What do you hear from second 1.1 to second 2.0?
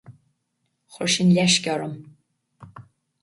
sin leisc orm.